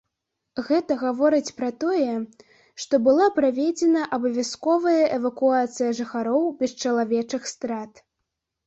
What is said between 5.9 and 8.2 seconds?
жыхароў без чалавечых страт.